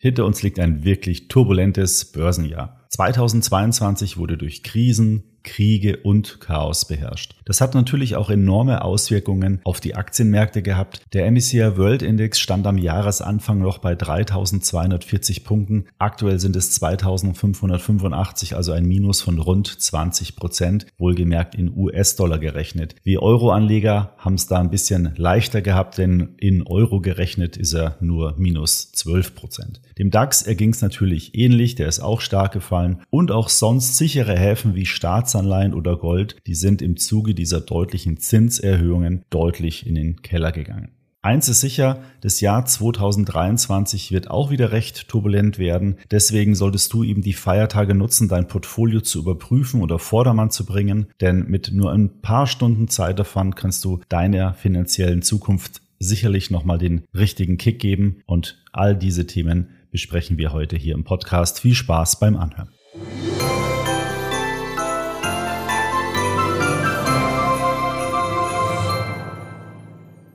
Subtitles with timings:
[0.00, 2.86] Hinter uns liegt ein wirklich turbulentes Börsenjahr.
[2.90, 7.34] 2022 wurde durch Krisen, Kriege und Chaos beherrscht.
[7.44, 11.02] Das hat natürlich auch enorme Auswirkungen auf die Aktienmärkte gehabt.
[11.14, 15.86] Der MSCI World Index stand am Jahresanfang noch bei 3240 Punkten.
[15.98, 22.96] Aktuell sind es 2585, also ein Minus von rund 20 Prozent, wohlgemerkt in US-Dollar gerechnet.
[23.02, 27.96] Wir Euro-Anleger haben es da ein bisschen leichter gehabt, denn in Euro gerechnet ist er
[28.00, 29.80] nur minus 12 Prozent.
[29.98, 34.36] Dem DAX erging es natürlich ähnlich, der ist auch stark gefallen und auch sonst sichere
[34.36, 39.94] Häfen wie Staats Staatsanleihen oder Gold, die sind im Zuge dieser deutlichen Zinserhöhungen deutlich in
[39.94, 40.92] den Keller gegangen.
[41.20, 45.98] Eins ist sicher, das Jahr 2023 wird auch wieder recht turbulent werden.
[46.10, 51.08] Deswegen solltest du eben die Feiertage nutzen, dein Portfolio zu überprüfen oder Vordermann zu bringen.
[51.20, 56.78] Denn mit nur ein paar Stunden Zeit davon kannst du deiner finanziellen Zukunft sicherlich nochmal
[56.78, 58.22] den richtigen Kick geben.
[58.24, 61.60] Und all diese Themen besprechen wir heute hier im Podcast.
[61.60, 62.70] Viel Spaß beim Anhören.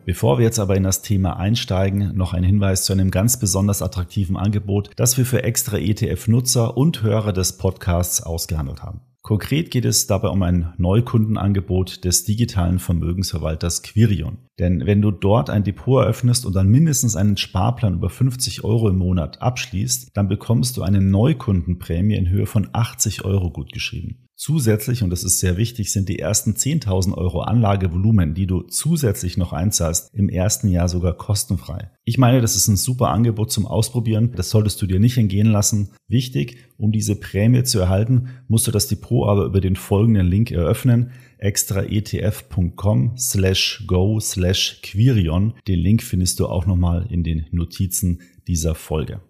[0.06, 3.82] Bevor wir jetzt aber in das Thema einsteigen, noch ein Hinweis zu einem ganz besonders
[3.82, 9.00] attraktiven Angebot, das wir für extra ETF-Nutzer und Hörer des Podcasts ausgehandelt haben.
[9.22, 14.40] Konkret geht es dabei um ein Neukundenangebot des digitalen Vermögensverwalters Quirion.
[14.60, 18.90] Denn wenn du dort ein Depot eröffnest und dann mindestens einen Sparplan über 50 Euro
[18.90, 24.28] im Monat abschließt, dann bekommst du eine Neukundenprämie in Höhe von 80 Euro gutgeschrieben.
[24.36, 29.38] Zusätzlich, und das ist sehr wichtig, sind die ersten 10.000 Euro Anlagevolumen, die du zusätzlich
[29.38, 31.92] noch einzahlst, im ersten Jahr sogar kostenfrei.
[32.04, 34.34] Ich meine, das ist ein super Angebot zum Ausprobieren.
[34.36, 35.90] Das solltest du dir nicht entgehen lassen.
[36.08, 40.52] Wichtig, um diese Prämie zu erhalten, musst du das Depot aber über den folgenden Link
[40.52, 41.12] eröffnen
[41.44, 45.54] extraetf.com slash go slash Quirion.
[45.68, 49.22] Den Link findest du auch nochmal in den Notizen dieser Folge.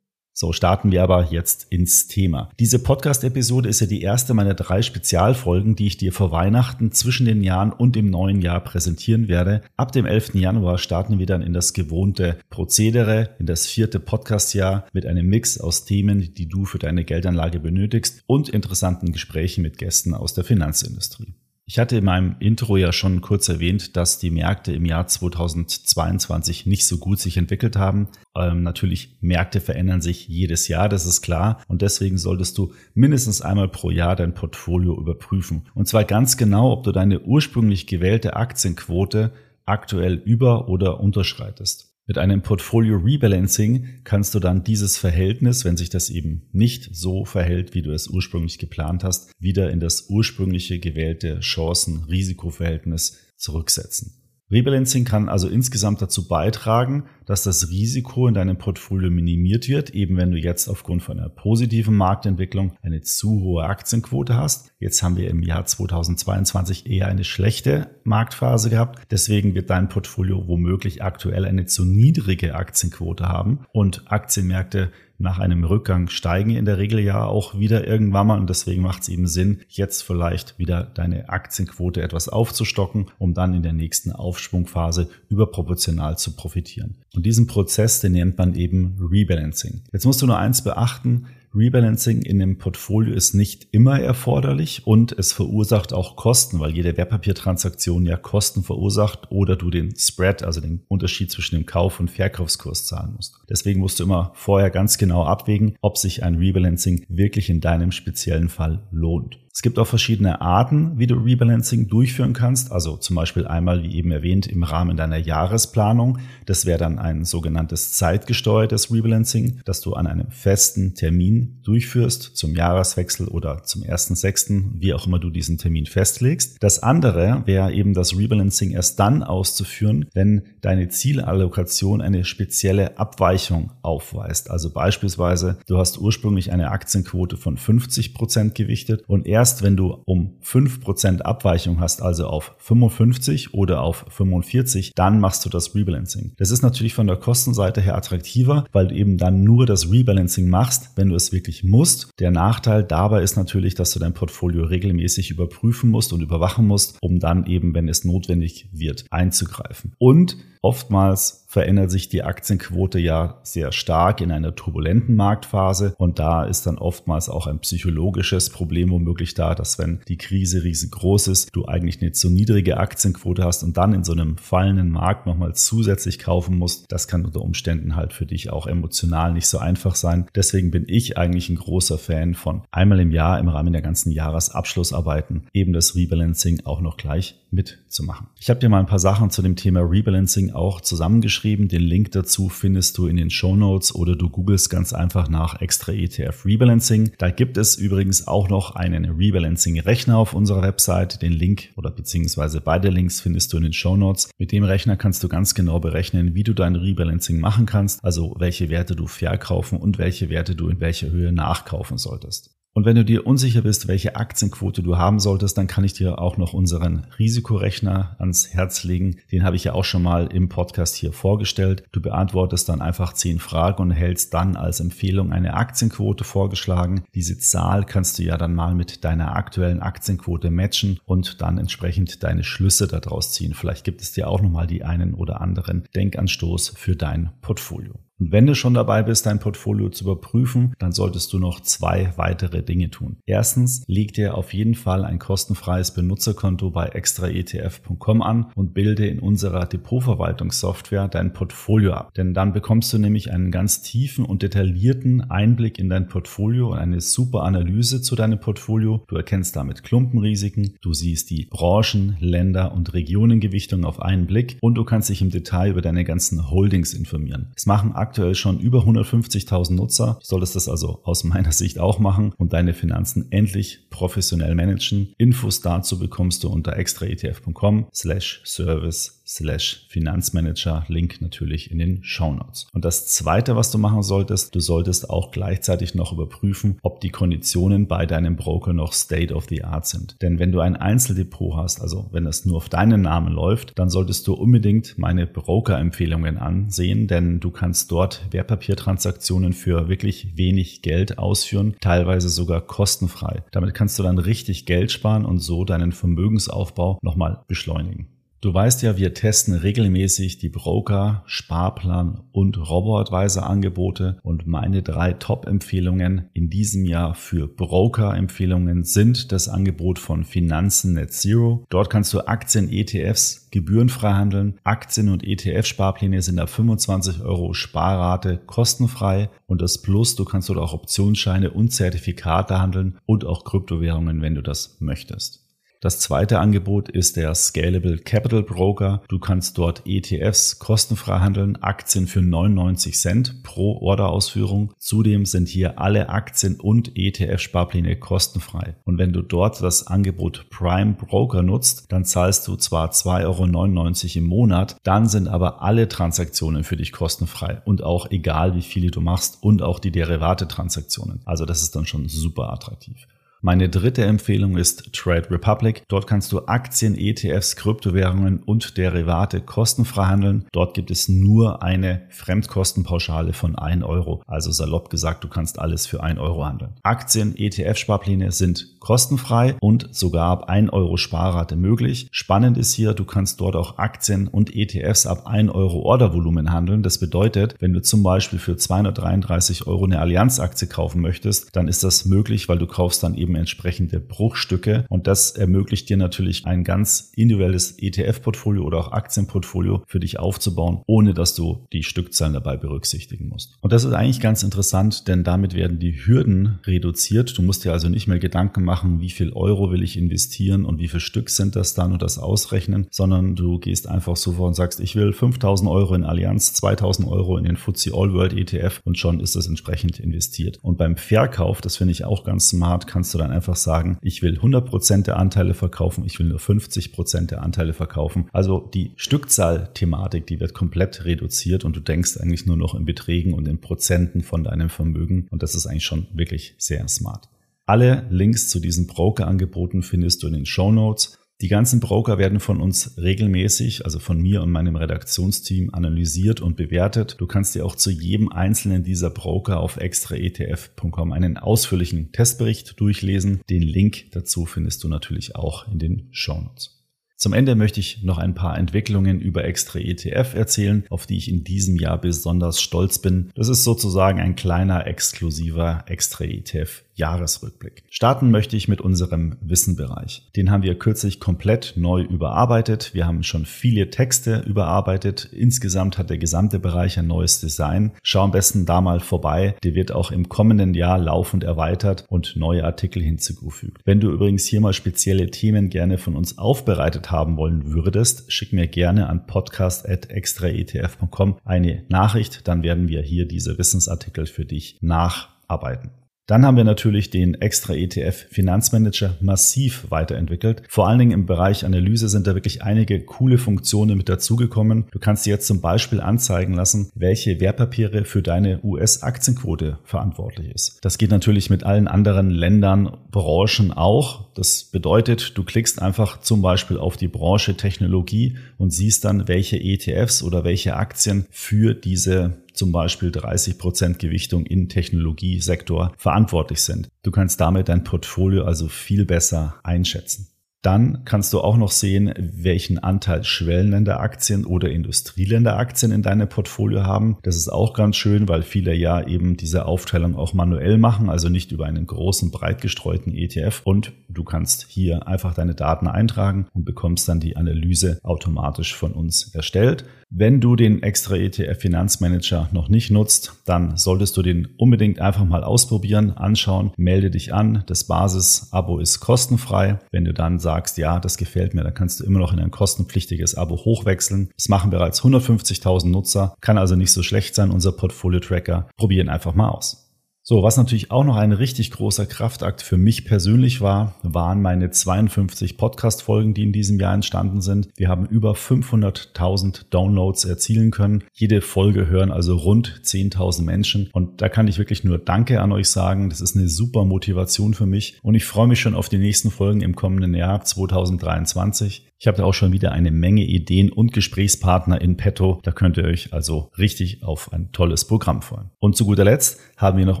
[0.36, 2.50] So starten wir aber jetzt ins Thema.
[2.58, 7.24] Diese Podcast-Episode ist ja die erste meiner drei Spezialfolgen, die ich dir vor Weihnachten zwischen
[7.24, 9.62] den Jahren und dem neuen Jahr präsentieren werde.
[9.76, 10.34] Ab dem 11.
[10.34, 15.60] Januar starten wir dann in das gewohnte Prozedere, in das vierte Podcast-Jahr mit einem Mix
[15.60, 20.42] aus Themen, die du für deine Geldanlage benötigst und interessanten Gesprächen mit Gästen aus der
[20.42, 21.34] Finanzindustrie.
[21.66, 26.66] Ich hatte in meinem Intro ja schon kurz erwähnt, dass die Märkte im Jahr 2022
[26.66, 28.08] nicht so gut sich entwickelt haben.
[28.36, 31.62] Ähm, natürlich, Märkte verändern sich jedes Jahr, das ist klar.
[31.66, 35.66] Und deswegen solltest du mindestens einmal pro Jahr dein Portfolio überprüfen.
[35.74, 39.32] Und zwar ganz genau, ob du deine ursprünglich gewählte Aktienquote
[39.64, 41.93] aktuell über- oder unterschreitest.
[42.06, 47.24] Mit einem Portfolio Rebalancing kannst du dann dieses Verhältnis, wenn sich das eben nicht so
[47.24, 54.23] verhält, wie du es ursprünglich geplant hast, wieder in das ursprüngliche gewählte Chancen-Risikoverhältnis zurücksetzen.
[54.54, 60.16] Rebalancing kann also insgesamt dazu beitragen, dass das Risiko in deinem Portfolio minimiert wird, eben
[60.16, 64.72] wenn du jetzt aufgrund von einer positiven Marktentwicklung eine zu hohe Aktienquote hast.
[64.78, 69.10] Jetzt haben wir im Jahr 2022 eher eine schlechte Marktphase gehabt.
[69.10, 75.64] Deswegen wird dein Portfolio womöglich aktuell eine zu niedrige Aktienquote haben und Aktienmärkte nach einem
[75.64, 79.26] Rückgang steigen in der Regel ja auch wieder irgendwann mal und deswegen macht es eben
[79.26, 86.18] Sinn, jetzt vielleicht wieder deine Aktienquote etwas aufzustocken, um dann in der nächsten Aufschwungphase überproportional
[86.18, 86.96] zu profitieren.
[87.14, 89.82] Und diesen Prozess, den nennt man eben Rebalancing.
[89.92, 95.12] Jetzt musst du nur eins beachten, Rebalancing in dem Portfolio ist nicht immer erforderlich und
[95.12, 100.60] es verursacht auch Kosten, weil jede Wertpapiertransaktion ja Kosten verursacht oder du den Spread, also
[100.60, 103.36] den Unterschied zwischen dem Kauf- und Verkaufskurs zahlen musst.
[103.48, 107.92] Deswegen musst du immer vorher ganz genau abwägen, ob sich ein Rebalancing wirklich in deinem
[107.92, 109.38] speziellen Fall lohnt.
[109.56, 112.72] Es gibt auch verschiedene Arten, wie du Rebalancing durchführen kannst.
[112.72, 116.18] Also zum Beispiel einmal, wie eben erwähnt, im Rahmen deiner Jahresplanung.
[116.44, 122.56] Das wäre dann ein sogenanntes zeitgesteuertes Rebalancing, das du an einem festen Termin durchführst, zum
[122.56, 126.56] Jahreswechsel oder zum 1.6., wie auch immer du diesen Termin festlegst.
[126.58, 133.70] Das andere wäre eben das Rebalancing erst dann auszuführen, wenn deine Zielallokation eine spezielle Abweichung
[133.82, 134.50] aufweist.
[134.50, 139.76] Also beispielsweise, du hast ursprünglich eine Aktienquote von 50 Prozent gewichtet und erst erst wenn
[139.76, 145.74] du um 5% Abweichung hast, also auf 55 oder auf 45, dann machst du das
[145.74, 146.32] Rebalancing.
[146.38, 150.48] Das ist natürlich von der Kostenseite her attraktiver, weil du eben dann nur das Rebalancing
[150.48, 152.08] machst, wenn du es wirklich musst.
[152.20, 156.96] Der Nachteil dabei ist natürlich, dass du dein Portfolio regelmäßig überprüfen musst und überwachen musst,
[157.02, 159.92] um dann eben, wenn es notwendig wird, einzugreifen.
[159.98, 166.42] Und oftmals verändert sich die Aktienquote ja sehr stark in einer turbulenten Marktphase und da
[166.42, 171.50] ist dann oftmals auch ein psychologisches Problem womöglich da, dass wenn die Krise riesengroß ist,
[171.52, 175.54] du eigentlich eine zu niedrige Aktienquote hast und dann in so einem fallenden Markt nochmal
[175.54, 176.86] zusätzlich kaufen musst.
[176.90, 180.26] Das kann unter Umständen halt für dich auch emotional nicht so einfach sein.
[180.34, 184.10] Deswegen bin ich eigentlich ein großer Fan von einmal im Jahr im Rahmen der ganzen
[184.10, 188.26] Jahresabschlussarbeiten eben das Rebalancing auch noch gleich mitzumachen.
[188.40, 191.43] Ich habe dir mal ein paar Sachen zu dem Thema Rebalancing auch zusammengeschrieben.
[191.44, 195.60] Den Link dazu findest du in den Show Notes oder du googelst ganz einfach nach
[195.60, 197.12] extra ETF Rebalancing.
[197.18, 201.20] Da gibt es übrigens auch noch einen Rebalancing Rechner auf unserer Website.
[201.20, 204.30] Den Link oder beziehungsweise beide Links findest du in den Show Notes.
[204.38, 208.34] Mit dem Rechner kannst du ganz genau berechnen, wie du dein Rebalancing machen kannst, also
[208.38, 212.53] welche Werte du verkaufen und welche Werte du in welcher Höhe nachkaufen solltest.
[212.76, 216.18] Und wenn du dir unsicher bist, welche Aktienquote du haben solltest, dann kann ich dir
[216.18, 219.20] auch noch unseren Risikorechner ans Herz legen.
[219.30, 221.84] Den habe ich ja auch schon mal im Podcast hier vorgestellt.
[221.92, 227.04] Du beantwortest dann einfach zehn Fragen und hältst dann als Empfehlung eine Aktienquote vorgeschlagen.
[227.14, 232.24] Diese Zahl kannst du ja dann mal mit deiner aktuellen Aktienquote matchen und dann entsprechend
[232.24, 233.54] deine Schlüsse daraus ziehen.
[233.54, 238.03] Vielleicht gibt es dir auch nochmal die einen oder anderen Denkanstoß für dein Portfolio.
[238.20, 242.12] Und wenn du schon dabei bist, dein Portfolio zu überprüfen, dann solltest du noch zwei
[242.16, 243.16] weitere Dinge tun.
[243.26, 249.18] Erstens, leg dir auf jeden Fall ein kostenfreies Benutzerkonto bei extraetf.com an und bilde in
[249.18, 252.14] unserer Depotverwaltungssoftware dein Portfolio ab.
[252.14, 256.78] Denn dann bekommst du nämlich einen ganz tiefen und detaillierten Einblick in dein Portfolio und
[256.78, 259.04] eine super Analyse zu deinem Portfolio.
[259.08, 264.76] Du erkennst damit Klumpenrisiken, du siehst die Branchen, Länder und Regionengewichtung auf einen Blick und
[264.76, 267.50] du kannst dich im Detail über deine ganzen Holdings informieren.
[267.56, 270.18] Es machen aktuell schon über 150.000 Nutzer.
[270.20, 275.14] Du solltest das also aus meiner Sicht auch machen und deine Finanzen endlich professionell managen.
[275.16, 280.84] Infos dazu bekommst du unter extraetf.com slash service slash Finanzmanager.
[280.88, 282.66] Link natürlich in den Shownotes.
[282.72, 287.10] Und das zweite, was du machen solltest, du solltest auch gleichzeitig noch überprüfen, ob die
[287.10, 290.16] Konditionen bei deinem Broker noch State of the Art sind.
[290.22, 293.90] Denn wenn du ein Einzeldepot hast, also wenn es nur auf deinen Namen läuft, dann
[293.90, 301.18] solltest du unbedingt meine Broker-Empfehlungen ansehen, denn du kannst dort Wertpapiertransaktionen für wirklich wenig Geld
[301.18, 303.42] ausführen, teilweise sogar kostenfrei.
[303.52, 308.13] Damit kannst du dann richtig Geld sparen und so deinen Vermögensaufbau nochmal beschleunigen.
[308.44, 316.28] Du weißt ja, wir testen regelmäßig die Broker, Sparplan und Robo-Advisor-Angebote und meine drei Top-Empfehlungen
[316.34, 321.64] in diesem Jahr für Broker-Empfehlungen sind das Angebot von Finanzen Net Zero.
[321.70, 324.60] Dort kannst du Aktien, ETFs gebührenfrei handeln.
[324.62, 330.58] Aktien- und ETF-Sparpläne sind ab 25 Euro Sparrate kostenfrei und das Plus, du kannst dort
[330.58, 335.43] auch Optionsscheine und Zertifikate handeln und auch Kryptowährungen, wenn du das möchtest.
[335.84, 339.02] Das zweite Angebot ist der Scalable Capital Broker.
[339.06, 344.72] Du kannst dort ETFs kostenfrei handeln, Aktien für 99 Cent pro Orderausführung.
[344.78, 348.76] Zudem sind hier alle Aktien und ETF-Sparpläne kostenfrei.
[348.84, 354.18] Und wenn du dort das Angebot Prime Broker nutzt, dann zahlst du zwar 2,99 Euro
[354.20, 358.90] im Monat, dann sind aber alle Transaktionen für dich kostenfrei und auch egal, wie viele
[358.90, 361.20] du machst und auch die Derivate-Transaktionen.
[361.26, 363.06] Also das ist dann schon super attraktiv.
[363.46, 365.82] Meine dritte Empfehlung ist Trade Republic.
[365.88, 370.46] Dort kannst du Aktien, ETFs, Kryptowährungen und Derivate kostenfrei handeln.
[370.50, 374.22] Dort gibt es nur eine Fremdkostenpauschale von 1 Euro.
[374.26, 376.72] Also salopp gesagt, du kannst alles für 1 Euro handeln.
[376.84, 382.08] Aktien, ETF-Sparpläne sind kostenfrei und sogar ab 1 Euro Sparrate möglich.
[382.12, 386.82] Spannend ist hier, du kannst dort auch Aktien und ETFs ab 1 Euro Ordervolumen handeln.
[386.82, 391.84] Das bedeutet, wenn du zum Beispiel für 233 Euro eine Allianz-Aktie kaufen möchtest, dann ist
[391.84, 394.86] das möglich, weil du kaufst dann eben eben entsprechende Bruchstücke.
[394.88, 400.82] Und das ermöglicht dir natürlich ein ganz individuelles ETF-Portfolio oder auch Aktienportfolio für dich aufzubauen,
[400.86, 403.56] ohne dass du die Stückzahlen dabei berücksichtigen musst.
[403.60, 407.36] Und das ist eigentlich ganz interessant, denn damit werden die Hürden reduziert.
[407.36, 410.78] Du musst dir also nicht mehr Gedanken machen, wie viel Euro will ich investieren und
[410.78, 414.48] wie viel Stück sind das dann und das ausrechnen, sondern du gehst einfach so vor
[414.48, 418.32] und sagst, ich will 5000 Euro in Allianz, 2000 Euro in den FTSE All World
[418.32, 420.58] ETF und schon ist das entsprechend investiert.
[420.62, 424.22] Und beim Verkauf, das finde ich auch ganz smart, kannst du dann einfach sagen, ich
[424.22, 428.28] will 100% der Anteile verkaufen, ich will nur 50% der Anteile verkaufen.
[428.32, 433.34] Also die Stückzahl-Thematik, die wird komplett reduziert und du denkst eigentlich nur noch in Beträgen
[433.34, 437.28] und in Prozenten von deinem Vermögen und das ist eigentlich schon wirklich sehr smart.
[437.66, 441.18] Alle Links zu diesen Broker-Angeboten findest du in den Show Notes.
[441.40, 446.56] Die ganzen Broker werden von uns regelmäßig, also von mir und meinem Redaktionsteam, analysiert und
[446.56, 447.16] bewertet.
[447.18, 453.40] Du kannst dir auch zu jedem einzelnen dieser Broker auf extraetf.com einen ausführlichen Testbericht durchlesen.
[453.50, 456.74] Den Link dazu findest du natürlich auch in den Shownotes.
[457.16, 461.28] Zum Ende möchte ich noch ein paar Entwicklungen über Extra ETF erzählen, auf die ich
[461.28, 463.30] in diesem Jahr besonders stolz bin.
[463.34, 467.82] Das ist sozusagen ein kleiner exklusiver Extra ETF Jahresrückblick.
[467.90, 470.28] Starten möchte ich mit unserem Wissenbereich.
[470.36, 472.94] Den haben wir kürzlich komplett neu überarbeitet.
[472.94, 475.28] Wir haben schon viele Texte überarbeitet.
[475.32, 477.92] Insgesamt hat der gesamte Bereich ein neues Design.
[478.02, 479.56] Schau am besten da mal vorbei.
[479.64, 483.82] Der wird auch im kommenden Jahr laufend erweitert und neue Artikel hinzugefügt.
[483.84, 488.52] Wenn du übrigens hier mal spezielle Themen gerne von uns aufbereitet haben wollen würdest, schick
[488.52, 492.46] mir gerne an podcast.extraetf.com eine Nachricht.
[492.46, 495.90] Dann werden wir hier diese Wissensartikel für dich nacharbeiten.
[496.26, 500.62] Dann haben wir natürlich den extra ETF Finanzmanager massiv weiterentwickelt.
[500.70, 504.86] Vor allen Dingen im Bereich Analyse sind da wirklich einige coole Funktionen mit dazugekommen.
[504.90, 510.78] Du kannst dir jetzt zum Beispiel anzeigen lassen, welche Wertpapiere für deine US-Aktienquote verantwortlich ist.
[510.80, 514.32] Das geht natürlich mit allen anderen Ländern, Branchen auch.
[514.32, 519.58] Das bedeutet, du klickst einfach zum Beispiel auf die Branche Technologie und siehst dann, welche
[519.58, 526.88] ETFs oder welche Aktien für diese zum Beispiel 30 Prozent Gewichtung in Technologiesektor verantwortlich sind.
[527.02, 530.28] Du kannst damit dein Portfolio also viel besser einschätzen.
[530.64, 537.18] Dann kannst du auch noch sehen, welchen Anteil Schwellenländeraktien oder Industrieländeraktien in deinem Portfolio haben.
[537.22, 541.28] Das ist auch ganz schön, weil viele ja eben diese Aufteilung auch manuell machen, also
[541.28, 543.60] nicht über einen großen, breit gestreuten ETF.
[543.64, 548.92] Und du kannst hier einfach deine Daten eintragen und bekommst dann die Analyse automatisch von
[548.92, 549.84] uns erstellt.
[550.16, 555.24] Wenn du den extra ETF Finanzmanager noch nicht nutzt, dann solltest du den unbedingt einfach
[555.24, 557.64] mal ausprobieren, anschauen, melde dich an.
[557.66, 559.80] Das Basis-Abo ist kostenfrei.
[559.90, 562.50] Wenn du dann sagst, ja, das gefällt mir, dann kannst du immer noch in ein
[562.50, 564.30] kostenpflichtiges Abo hochwechseln.
[564.36, 568.68] Das machen bereits 150.000 Nutzer, kann also nicht so schlecht sein, unser Portfolio-Tracker.
[568.76, 569.83] Probieren einfach mal aus.
[570.26, 574.70] So, was natürlich auch noch ein richtig großer Kraftakt für mich persönlich war, waren meine
[574.70, 577.68] 52 Podcast-Folgen, die in diesem Jahr entstanden sind.
[577.76, 581.04] Wir haben über 500.000 Downloads erzielen können.
[581.12, 583.90] Jede Folge hören also rund 10.000 Menschen.
[583.92, 586.08] Und da kann ich wirklich nur Danke an euch sagen.
[586.08, 587.98] Das ist eine super Motivation für mich.
[588.02, 591.86] Und ich freue mich schon auf die nächsten Folgen im kommenden Jahr 2023.
[592.04, 595.40] Ich habe da auch schon wieder eine Menge Ideen und Gesprächspartner in petto.
[595.42, 598.50] Da könnt ihr euch also richtig auf ein tolles Programm freuen.
[598.58, 600.00] Und zu guter Letzt haben wir noch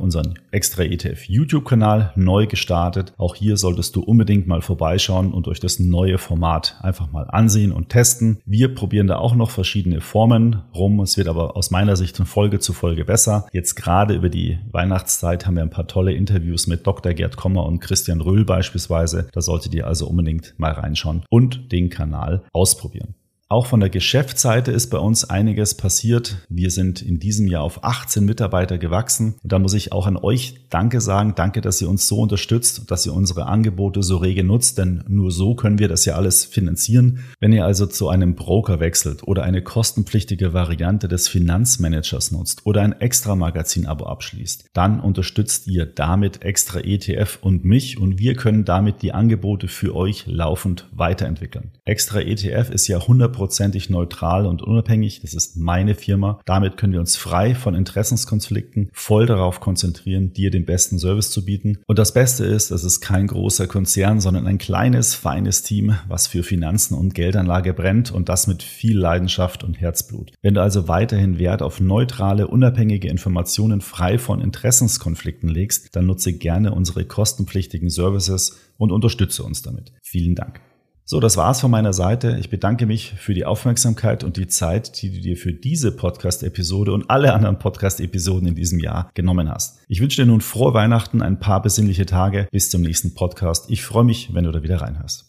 [0.00, 3.12] unseren extra ETF YouTube-Kanal neu gestartet.
[3.16, 7.72] Auch hier solltest du unbedingt mal vorbeischauen und euch das neue Format einfach mal ansehen
[7.72, 8.40] und testen.
[8.44, 11.00] Wir probieren da auch noch verschiedene Formen rum.
[11.00, 13.46] Es wird aber aus meiner Sicht von Folge zu Folge besser.
[13.52, 17.12] Jetzt gerade über die Weihnachtszeit haben wir ein paar tolle Interviews mit Dr.
[17.12, 19.28] Gerd Kommer und Christian Röhl beispielsweise.
[19.32, 23.14] Da solltet ihr also unbedingt mal reinschauen und den Kanal ausprobieren.
[23.54, 26.38] Auch von der Geschäftsseite ist bei uns einiges passiert.
[26.48, 29.36] Wir sind in diesem Jahr auf 18 Mitarbeiter gewachsen.
[29.44, 31.34] Und da muss ich auch an euch Danke sagen.
[31.36, 35.30] Danke, dass ihr uns so unterstützt, dass ihr unsere Angebote so rege nutzt, denn nur
[35.30, 37.20] so können wir das ja alles finanzieren.
[37.38, 42.82] Wenn ihr also zu einem Broker wechselt oder eine kostenpflichtige Variante des Finanzmanagers nutzt oder
[42.82, 49.00] ein Extra-Magazin-Abo abschließt, dann unterstützt ihr damit extra ETF und mich und wir können damit
[49.02, 51.70] die Angebote für euch laufend weiterentwickeln.
[51.84, 55.20] Extra ETF ist ja 100 hundertprozentig neutral und unabhängig.
[55.20, 56.40] Das ist meine Firma.
[56.46, 61.44] Damit können wir uns frei von Interessenskonflikten voll darauf konzentrieren, dir den besten Service zu
[61.44, 61.78] bieten.
[61.86, 66.26] Und das Beste ist, es ist kein großer Konzern, sondern ein kleines, feines Team, was
[66.26, 70.32] für Finanzen und Geldanlage brennt und das mit viel Leidenschaft und Herzblut.
[70.42, 76.32] Wenn du also weiterhin Wert auf neutrale, unabhängige Informationen frei von Interessenskonflikten legst, dann nutze
[76.32, 79.92] gerne unsere kostenpflichtigen Services und unterstütze uns damit.
[80.02, 80.73] Vielen Dank.
[81.06, 82.38] So, das war's von meiner Seite.
[82.40, 86.94] Ich bedanke mich für die Aufmerksamkeit und die Zeit, die du dir für diese Podcast-Episode
[86.94, 89.80] und alle anderen Podcast-Episoden in diesem Jahr genommen hast.
[89.86, 92.48] Ich wünsche dir nun frohe Weihnachten, ein paar besinnliche Tage.
[92.50, 93.66] Bis zum nächsten Podcast.
[93.68, 95.26] Ich freue mich, wenn du da wieder reinhörst.